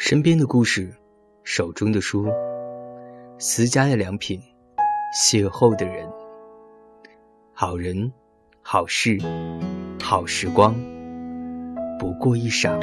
[0.00, 0.94] 身边的故事，
[1.42, 2.28] 手中的书，
[3.36, 4.40] 私家的良品，
[5.12, 6.08] 邂逅的人，
[7.52, 8.12] 好人，
[8.62, 9.18] 好事，
[10.00, 10.72] 好时光，
[11.98, 12.78] 不过一晌。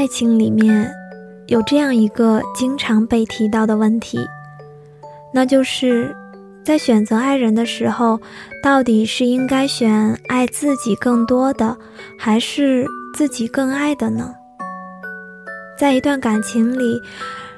[0.00, 0.90] 爱情里面，
[1.48, 4.18] 有这样一个经常被提到的问题，
[5.30, 6.16] 那就是
[6.64, 8.18] 在选择爱人的时候，
[8.62, 11.76] 到底是应该选爱自己更多的，
[12.18, 14.34] 还是自己更爱的呢？
[15.78, 16.98] 在一段感情里，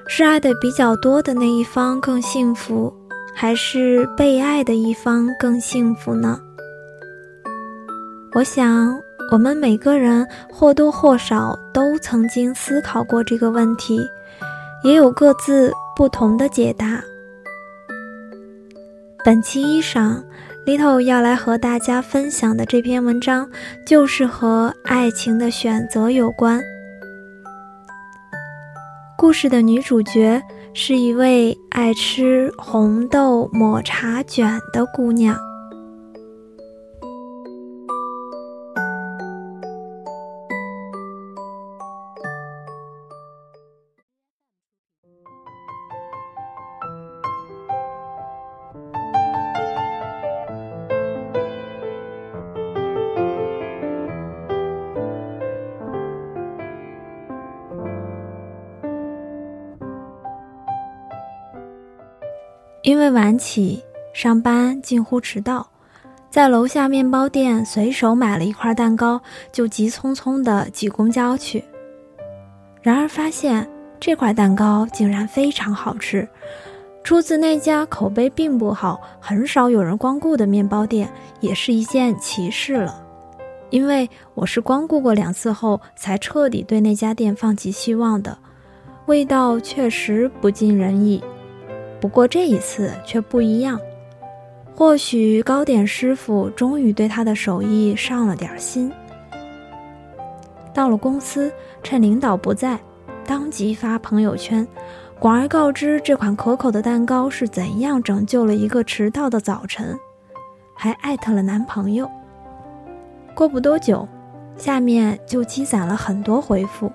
[0.09, 2.93] 是爱的比较多的那一方更幸福，
[3.33, 6.41] 还是被爱的一方更幸福呢？
[8.35, 9.01] 我想。
[9.33, 13.99] 我们每个人或多或少都曾经思考过这个问题，
[14.85, 17.03] 也有各自不同的解答。
[19.25, 20.23] 本期衣裳
[20.67, 23.49] ，Little 要来和大家分享的这篇文章，
[23.87, 26.61] 就是和爱情的选择有关。
[29.17, 30.43] 故事的女主角
[30.75, 35.35] 是一位爱吃红豆抹茶卷的姑娘。
[62.83, 63.81] 因为晚起，
[64.13, 65.65] 上班近乎迟到，
[66.29, 69.21] 在楼下面包店随手买了一块蛋糕，
[69.53, 71.63] 就急匆匆地挤公交去。
[72.83, 76.29] 然而发现这块蛋糕竟然非常好吃，
[77.05, 83.01] 出自那家口碑并不好、很少有人光顾的面包店，也是一件奇事了。
[83.71, 88.37] 因为我是光顾过两次后，才彻底对那家店放弃希望的，
[89.07, 91.23] 味道确实不尽人意。
[92.03, 93.81] 不过这一次却不一样，
[94.75, 98.91] 或许糕点师傅终于对他的手艺上了点心。
[100.75, 102.77] 到了公司，趁领导不在，
[103.25, 104.67] 当即发朋友圈，
[105.21, 109.97] 广而告之这款可口的蛋糕是怎样拯救了一个迟到的早晨，
[110.75, 112.11] 还艾特了男朋友。
[113.33, 114.09] 过不多久，
[114.57, 116.91] 下面就积攒了很多回复，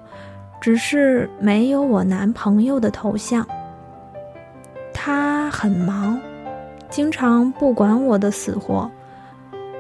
[0.60, 3.48] 只是没有我男朋友的头像。
[5.00, 6.20] 他很忙，
[6.90, 8.90] 经常不管我的死活。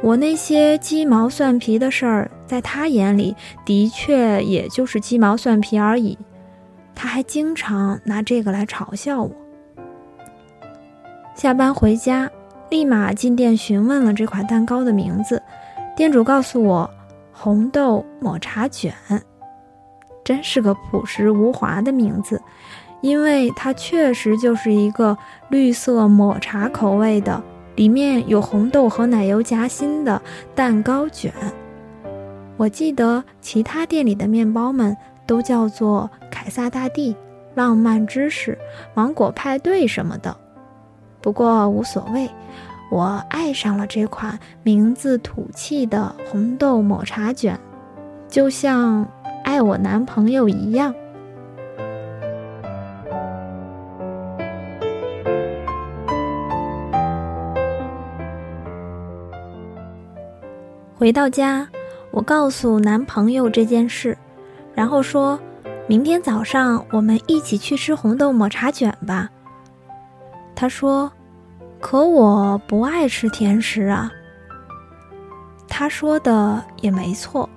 [0.03, 3.35] 我那些鸡毛蒜皮的事儿，在他眼里
[3.66, 6.16] 的确也就是鸡毛蒜皮而已。
[6.94, 9.31] 他还经常拿这个来嘲笑我。
[11.34, 12.29] 下班回家，
[12.69, 15.41] 立马进店询问了这款蛋糕的名字，
[15.95, 16.88] 店主告诉我
[17.34, 18.94] ：“红豆抹茶卷。”
[20.23, 22.39] 真是个朴实无华的名字。
[23.02, 25.18] 因为它确实就是一个
[25.50, 27.41] 绿色抹茶口味的，
[27.75, 30.22] 里面有红豆和奶油夹心的
[30.56, 31.31] 蛋糕卷。
[32.58, 34.97] 我记得其他店里的面包们
[35.28, 37.16] 都叫做凯撒大帝、
[37.53, 38.58] 浪漫芝士、
[38.96, 40.35] 芒果派对什么的，
[41.22, 42.28] 不过无所谓，
[42.90, 47.59] 我爱上了这款名字土气的红豆抹茶卷，
[48.28, 49.08] 就像
[49.44, 50.96] 爱我男朋友一样。
[61.07, 61.66] 回到家，
[62.12, 64.18] 我告诉男朋友这件事，
[64.75, 65.40] 然后说
[65.88, 69.29] ：“明天早上我们一起去吃红豆抹茶卷吧。”
[70.53, 71.09] 他说
[71.79, 74.11] ：“可我不爱吃甜食啊。”
[75.70, 77.49] 他说的也没错，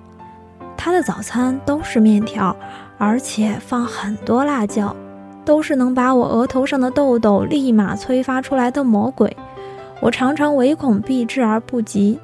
[0.77, 2.55] 他的早餐都是面条，
[2.97, 4.95] 而且放很多辣椒，
[5.43, 9.35] 都是能把我额头上的痘痘立马催发出来的魔鬼。
[9.99, 12.17] 我常常唯恐避之而不及。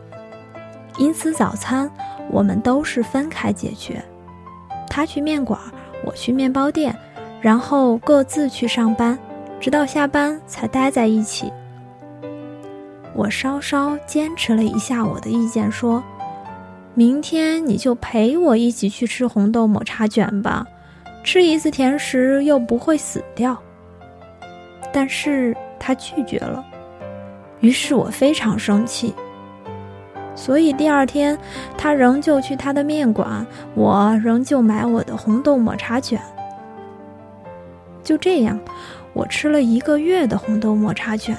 [0.97, 1.89] 因此，早餐
[2.29, 4.03] 我们都是分开解决，
[4.89, 5.59] 他去面馆，
[6.03, 6.95] 我去面包店，
[7.39, 9.17] 然后各自去上班，
[9.59, 11.51] 直到下班才待在一起。
[13.13, 16.03] 我稍稍坚持了一下我的意见，说
[16.93, 20.65] ：“明天你就陪我一起去吃红豆抹茶卷吧，
[21.23, 23.57] 吃一次甜食又不会死掉。”
[24.91, 26.65] 但是他拒绝了。
[27.59, 29.13] 于是我非常生气。
[30.37, 31.37] 所以第二天，
[31.75, 36.21] 他仍旧去他的面馆，我仍旧买我的红豆抹茶卷。
[38.03, 38.57] 就这样，
[39.13, 41.35] 我吃了一个月的红豆抹茶卷。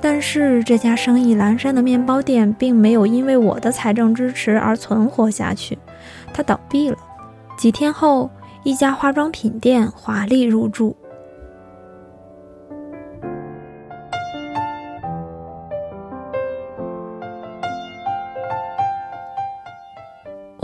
[0.00, 5.78] 但是这家生意阑珊的面包店并没有因为我的财政支持而存活下去，
[6.32, 6.96] 它倒闭了。
[7.56, 8.28] 几天后，
[8.64, 10.96] 一家化妆品店华丽入驻。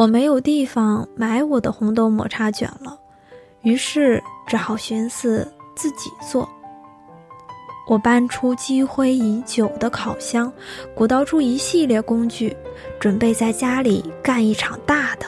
[0.09, 2.99] 没有地方买我的红豆抹茶卷了，
[3.63, 6.49] 于是只好寻思自己做。
[7.87, 10.53] 我搬出积灰已久的烤箱，
[10.95, 12.55] 鼓捣出一系列工具，
[13.01, 15.27] 准备在家里干一场大的。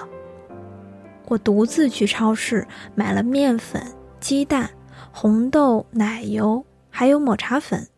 [1.27, 3.83] 我独自去超市买了面粉、
[4.21, 4.69] 鸡蛋、
[5.11, 7.89] 红豆、奶油，还有抹茶粉，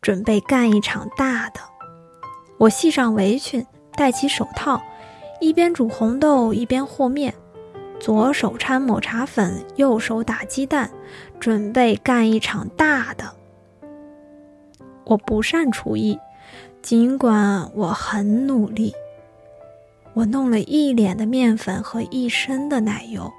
[0.00, 1.60] 准备干一场大的。
[2.58, 3.66] 我系上围裙，
[3.96, 4.80] 戴起手套。
[5.40, 7.34] 一边煮红豆一边和面，
[8.00, 10.90] 左手掺抹茶粉，右手打鸡蛋，
[11.38, 13.24] 准备干一场大的。
[15.04, 16.18] 我不善厨艺，
[16.80, 18.94] 尽管我很努力。
[20.14, 23.30] 我弄了一脸的面粉和一身的奶油，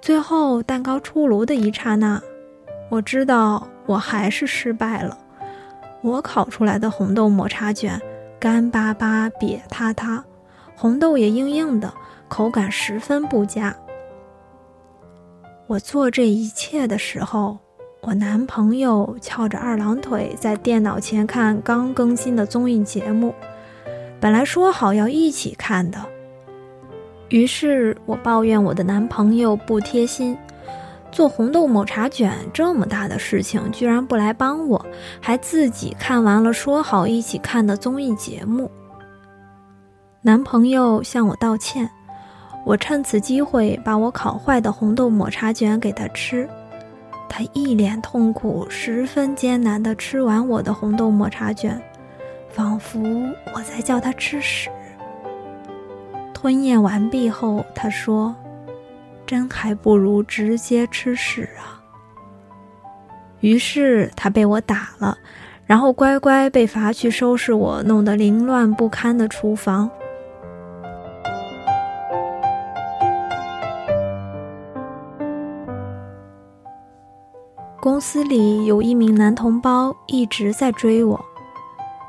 [0.00, 2.22] 最后蛋糕出炉的一刹那，
[2.90, 5.18] 我知道我还是失败了。
[6.02, 7.98] 我烤出来的红豆抹茶卷
[8.38, 10.22] 干巴巴、瘪塌塌。
[10.76, 11.92] 红豆也硬硬的，
[12.28, 13.74] 口感十分不佳。
[15.66, 17.58] 我做这一切的时候，
[18.02, 23.34] 我男朋友翘着二郎腿在电脑前看刚更新的综艺节目，
[24.20, 25.98] 本来说好要一起看的。
[27.30, 30.36] 于是我抱怨我的男朋友不贴心，
[31.10, 34.84] 做红豆抹茶卷这么大的事情居然不来帮我，
[35.20, 38.70] 还自己看完了说好一起看的综艺节目。
[40.26, 41.90] 男朋友向我道歉，
[42.64, 46.48] 我趁此机会把我烤坏的红豆抹茶卷给他吃，
[47.28, 51.78] 他一脸痛苦，十分艰难地吃完我的红豆抹茶卷，
[52.48, 52.98] 仿佛
[53.54, 54.70] 我在叫他吃屎。
[56.32, 58.34] 吞咽完毕后，他说
[59.26, 61.84] ：“真还不如直接吃屎啊。”
[63.40, 65.18] 于是他被我打了，
[65.66, 69.90] 然后乖乖被罚去收拾我弄得凌乱不堪的厨房。
[77.84, 81.22] 公司里有一名男同胞一直在追我。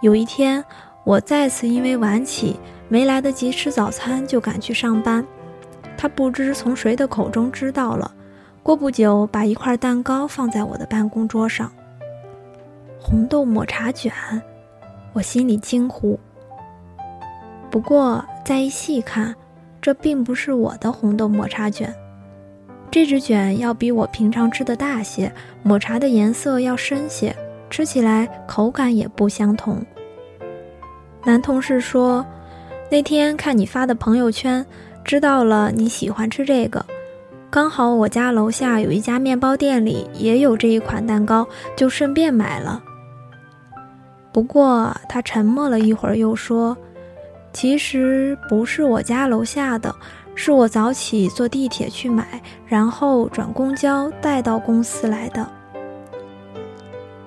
[0.02, 0.64] 有一天，
[1.04, 2.58] 我再次因为晚起
[2.88, 5.28] 没来得及吃早餐就赶去上班，
[5.98, 8.10] 他不知从谁的口中知道了。
[8.64, 11.70] 过不久，把一块蛋糕放在我的办公桌上。
[12.98, 14.14] 红豆抹茶卷，
[15.12, 16.18] 我心里惊呼。
[17.70, 19.36] 不过再一细看，
[19.82, 21.94] 这并不是我的红豆抹茶卷。
[22.96, 25.30] 这只卷要比我平常吃的大些，
[25.64, 27.36] 抹茶的颜色要深些，
[27.70, 29.86] 吃起来口感也不相同。
[31.26, 32.26] 男同事说，
[32.90, 34.66] 那天看你发的朋友圈，
[35.04, 36.86] 知道了你喜欢吃这个，
[37.50, 42.82] 刚好我家楼下有一家面包店里也有这一款蛋糕，就顺便买了。
[44.32, 46.78] 不过他沉默了一会儿，又说，
[47.56, 49.96] 其实不是我家楼下的。
[50.38, 55.48] 是我早起坐地铁去买，然后转公交带到公司来的。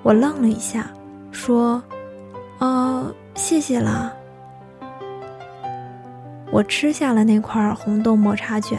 [0.02, 0.90] 我愣了一下，
[1.32, 1.82] 说
[2.61, 4.12] ：“哦，谢谢啦。”
[6.52, 8.78] 我吃下了那块红豆抹茶卷，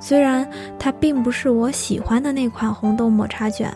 [0.00, 0.44] 虽然
[0.76, 3.72] 它并不是我喜欢的那款红豆抹茶卷，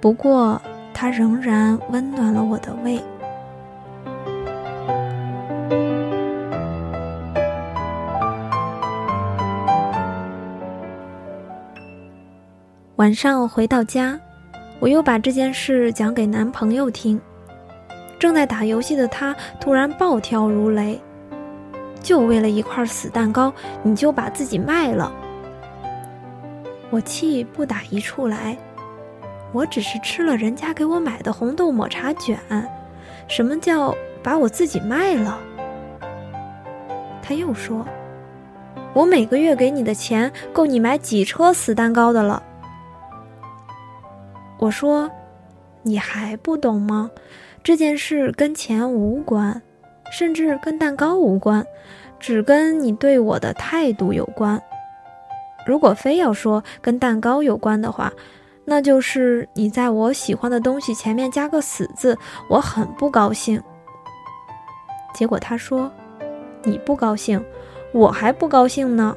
[0.00, 0.58] 不过
[0.94, 2.98] 它仍然温暖了我的胃。
[13.08, 14.20] 晚上回到家，
[14.80, 17.18] 我又把这件事讲给男朋友听。
[18.18, 21.00] 正在打游戏的他突然暴跳如雷
[22.04, 23.50] ：“就为了一块死蛋糕，
[23.82, 25.10] 你就把自己卖了！”
[26.92, 28.54] 我气不打一处来。
[29.52, 32.38] 我只是吃了人家给我买的红豆抹茶卷，
[33.26, 35.38] 什么叫把我自己卖了？
[37.22, 37.86] 他又说
[38.92, 42.42] ：“我每个月给你的钱够你买几车死蛋糕的了。”
[44.58, 45.10] 我说
[45.82, 47.10] ：“你还不懂吗？
[47.62, 49.62] 这件事跟钱无关，
[50.10, 51.64] 甚至跟蛋糕无关，
[52.18, 54.60] 只跟你对我的态度有关。
[55.66, 58.12] 如果非要说跟蛋糕有关的话，
[58.64, 63.62] 那就是你在我喜欢的东西前面加个死字，我很不高兴。
[65.14, 65.90] 结果他说
[66.64, 67.44] ：“你不高兴，
[67.92, 69.16] 我还不高兴呢。”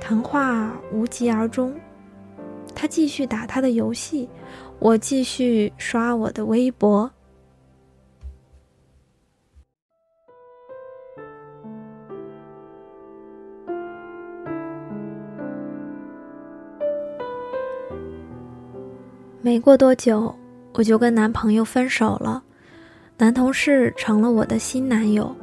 [0.00, 1.74] 谈话无疾而终，
[2.74, 4.28] 他继续打他的游戏，
[4.78, 7.10] 我继续刷我的微博。
[19.40, 20.34] 没过多久，
[20.72, 22.42] 我就跟男朋友分手了，
[23.18, 25.34] 男同事成了我的新男友。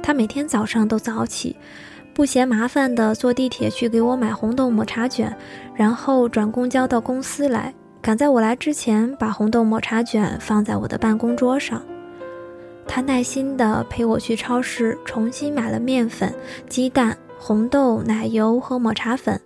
[0.00, 1.56] 他每天早上都早起，
[2.14, 5.34] 不嫌麻烦的坐地铁去给我买红豆抹茶卷，
[5.74, 11.82] 然后转公交到公司来，赶在我来之前把红豆抹茶卷放在我的办公桌上。
[12.86, 16.34] 他耐心地陪我去超市重新买了面粉、
[16.68, 19.40] 鸡蛋、红豆、奶油和抹茶粉，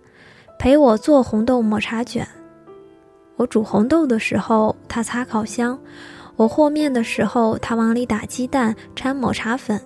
[0.59, 2.27] 陪我做红豆抹茶卷。
[3.37, 5.77] 我煮红豆的时候，他擦烤箱；
[6.35, 9.79] 我和面的时候，他往里打鸡蛋、掺抹茶粉。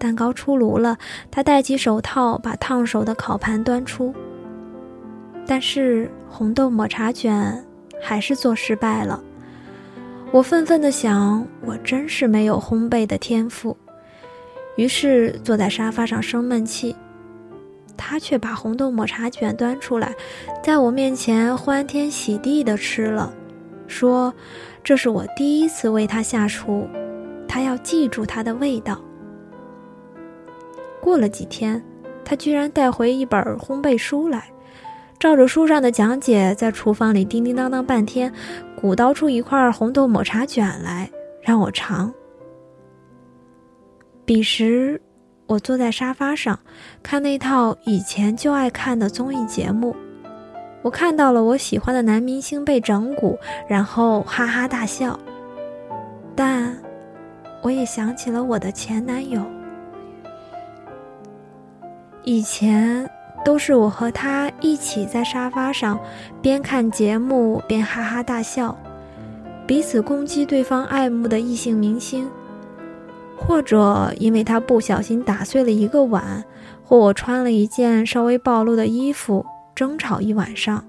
[0.00, 0.96] 蛋糕出炉了，
[1.30, 4.14] 他戴起手套，把烫手的烤盘端出。
[5.46, 7.62] 但是红豆抹茶卷
[8.02, 9.22] 还是做失败了。
[10.32, 13.76] 我愤愤地想：我真是没有烘焙的天赋。
[14.76, 16.96] 于是坐在沙发上生闷气。
[17.96, 20.14] 他却把红豆抹茶卷端出来，
[20.62, 23.30] 在我面前欢天喜地地吃了，
[23.86, 24.32] 说
[24.82, 26.88] ：“这是我第一次为他下厨，
[27.46, 28.98] 他要记住它的味道。”
[31.00, 31.82] 过了几天，
[32.24, 34.50] 他居然带回一本烘焙书来，
[35.18, 38.32] 照着书上的讲解，在厨房里叮叮当当半天，
[38.80, 41.10] 鼓捣出一块红豆抹茶卷来
[41.42, 42.12] 让我尝。
[44.24, 45.00] 彼时。
[45.46, 46.56] 我坐在沙发上，
[47.02, 49.96] 看那套以前就爱看的综艺节目。
[50.80, 53.36] 我看到了我喜欢的男明星被整蛊，
[53.68, 55.18] 然后哈哈大笑。
[56.36, 56.72] 但，
[57.62, 59.44] 我也想起了我的前男友。
[62.24, 63.08] 以前
[63.44, 65.98] 都是我和他一起在沙发上，
[66.42, 68.76] 边看节目边哈哈大笑，
[69.66, 72.28] 彼此攻击对方爱慕的异性明星。
[73.36, 76.44] 或者因为他不小心打碎了一个碗，
[76.84, 80.84] 或我穿了一件稍微暴露的衣服，争吵一晚上；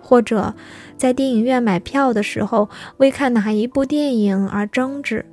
[0.00, 0.54] 或者
[0.96, 5.26] 在电影院买票的时候，为看哪一部电影而争执，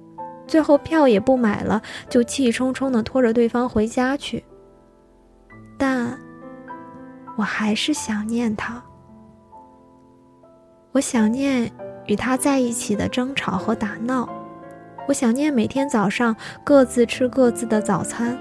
[0.45, 4.43] 最后票也不买了，就气冲冲地拖着对方回家去。
[5.85, 6.17] 但
[7.35, 8.81] 我还是想念他，
[10.93, 11.69] 我想念
[12.05, 14.29] 与他在一起的争吵和打闹。
[15.09, 18.37] 我想念每天早上各自吃各自的早餐。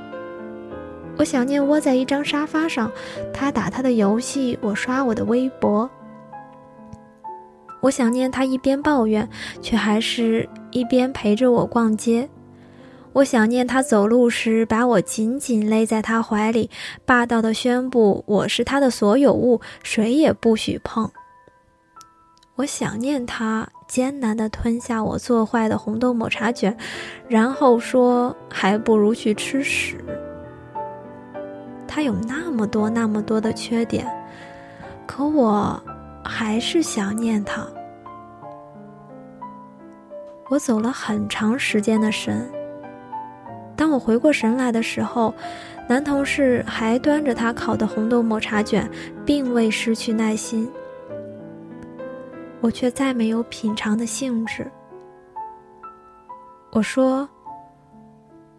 [1.18, 2.88] 我想念窝在一张沙发上，
[3.34, 5.90] 他打他的游戏，我刷我的微博。
[7.80, 9.28] 我想念他一边抱怨，
[9.60, 12.30] 却还是一边陪着我逛街。
[13.12, 16.70] 我想念他走路时把我紧紧勒在他怀里，
[17.04, 21.10] 霸道的宣布我是他的所有物，谁也不许碰。
[22.56, 23.68] 我想念他。
[23.88, 26.74] 艰难地吞下我做坏的红豆抹茶卷，
[27.28, 30.02] 然后说：“还不如去吃屎。”
[31.86, 34.10] 他有那么多那么多的缺点，
[35.06, 35.78] 可我
[36.24, 37.66] 还是想念他。
[40.48, 42.50] 我走了很长时间的神。
[43.82, 45.34] 当我回过神来的时候，
[45.88, 48.88] 男同事还端着他烤的红豆抹茶卷，
[49.26, 50.70] 并未失去耐心。
[52.60, 54.70] 我却再没有品尝的兴致。
[56.70, 57.28] 我说：“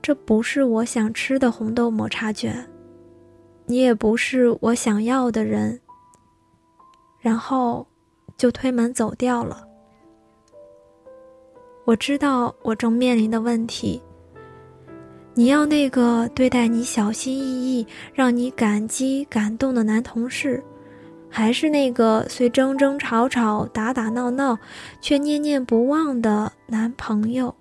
[0.03, 2.53] 这不是我想吃的红豆抹茶卷，
[3.65, 5.80] 你也不是我想要的人。”
[7.22, 7.88] 然后
[8.36, 9.65] 就推门走掉了。
[11.86, 14.01] 我知道我正面临的问题。
[15.36, 20.63] 你要那个对待你小心翼翼、让你感激感动的男同事。
[21.28, 24.60] 还是那个虽争争吵吵、打打闹闹，
[25.02, 27.56] 却念念不忘的男朋友。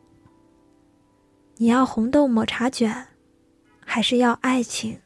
[1.56, 3.06] 你要红豆抹茶卷，
[3.82, 4.98] 还是要爱情？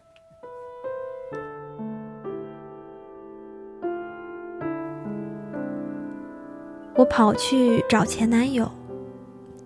[6.96, 8.68] 我跑去找前男友。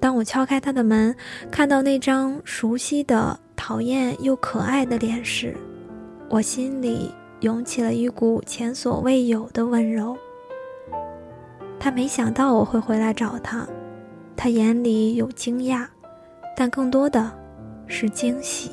[0.00, 1.14] 当我敲开他的门，
[1.50, 5.54] 看到那张熟悉的、讨厌又可爱的脸时，
[6.28, 7.12] 我心里……
[7.40, 10.14] 涌起了一股前所未有的温柔。
[11.78, 13.66] 他没想到我会回来找他，
[14.36, 15.86] 他眼里有惊讶，
[16.54, 17.32] 但更多的
[17.86, 18.70] 是惊喜。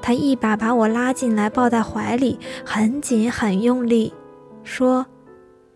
[0.00, 4.14] 他一把把我拉进来，抱在怀里，很紧很用力，
[4.62, 5.04] 说：“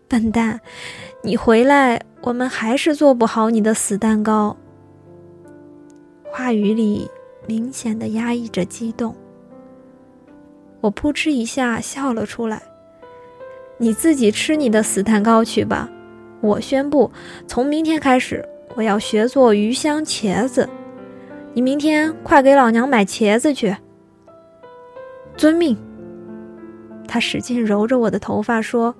[0.07, 0.57] 笨蛋，
[1.21, 4.55] 你回来，我们还是做不好你的死蛋糕。”
[6.31, 7.09] 话语里
[7.47, 9.15] 明显的压抑着激动。
[10.81, 12.61] 我扑哧一下笑了出来。
[13.79, 15.89] 你自己吃你的死蛋糕去吧。
[16.41, 17.11] 我宣布，
[17.47, 20.67] 从明天开始，我要学做鱼香茄子。
[21.53, 23.75] 你明天快给老娘买茄子去。
[25.35, 25.75] 遵命。
[27.07, 28.93] 他使劲揉着我的头发说：“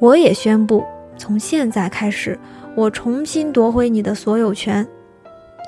[0.00, 0.84] 我也宣布，
[1.18, 2.38] 从现在开始，
[2.74, 4.88] 我重新夺回你的所有权。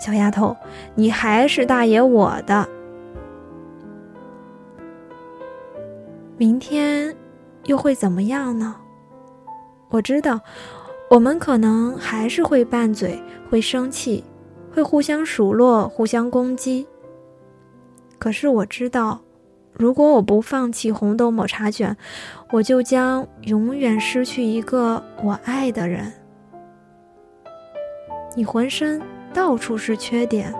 [0.01, 0.57] 小丫头，
[0.95, 2.67] 你还是大爷我的。
[6.39, 7.15] 明天。”
[7.67, 8.75] 又会怎么样呢？
[9.91, 10.41] 我知道，
[11.11, 14.25] 我们可能还是会拌嘴，会生气，
[14.73, 16.89] 会互相数落，互相攻击。
[18.19, 19.21] 可是我知道，
[19.73, 21.97] 如果我不放弃红豆抹茶卷，
[22.51, 26.13] 我就将永远失去一个我爱的人。
[28.37, 29.01] 你浑身
[29.33, 30.55] 到处是缺点，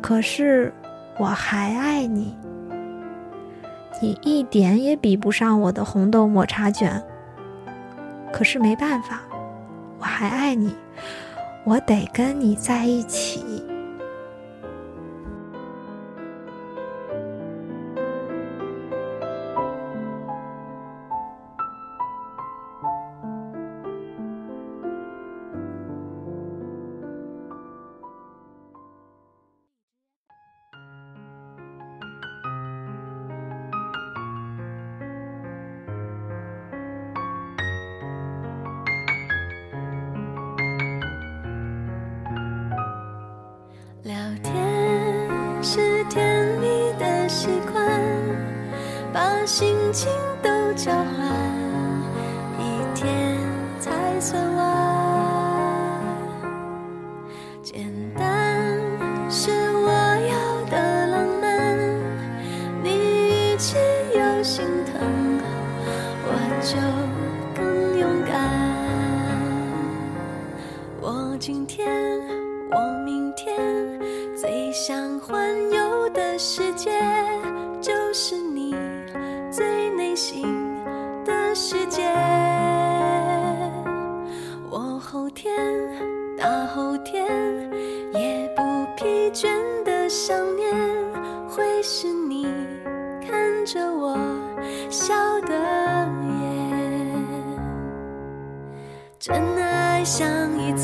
[0.00, 0.72] 可是
[1.18, 2.36] 我还爱你。
[4.00, 7.02] 你一点也比不上我的红豆抹茶卷。
[8.32, 9.22] 可是没办法，
[9.98, 10.74] 我还爱你，
[11.64, 13.44] 我得跟你在一起。
[49.96, 50.12] 情
[50.42, 51.26] 都交换，
[52.58, 53.34] 一天
[53.80, 54.60] 才算完。
[57.62, 57.82] 简
[58.14, 58.78] 单
[59.30, 60.36] 是我要
[60.70, 61.78] 的浪漫，
[62.82, 63.78] 你语气
[64.14, 65.00] 有心疼，
[66.26, 66.28] 我
[66.60, 66.76] 就
[67.54, 68.36] 更勇敢。
[71.00, 71.88] 我今天，
[72.70, 73.56] 我明天，
[74.36, 76.90] 最想环游的世界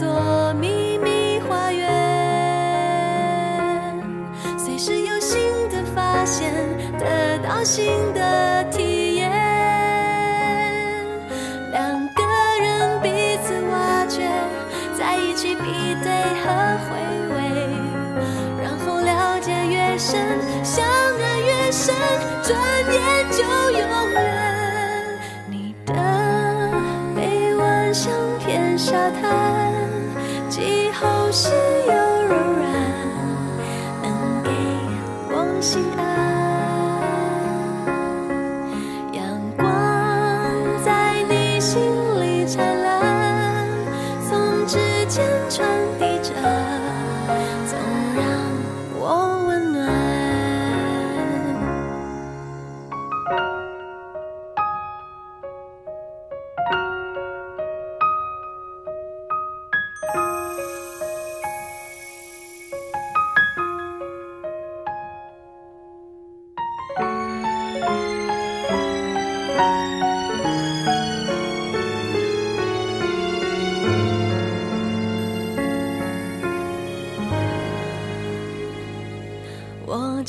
[0.02, 1.88] 做秘密花园，
[4.58, 5.38] 随时有新
[5.68, 6.52] 的发现，
[6.98, 9.30] 得到新的体验。
[11.70, 12.24] 两个
[12.60, 14.28] 人彼此挖掘，
[14.98, 16.10] 在一起比对
[16.42, 16.50] 和
[16.88, 17.01] 回。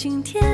[0.03, 0.52] 今天。